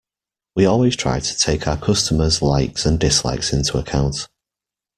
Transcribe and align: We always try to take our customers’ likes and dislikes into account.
We 0.55 0.65
always 0.65 0.95
try 0.95 1.19
to 1.19 1.37
take 1.37 1.67
our 1.67 1.77
customers’ 1.77 2.41
likes 2.41 2.87
and 2.87 2.99
dislikes 2.99 3.53
into 3.53 3.77
account. 3.77 4.27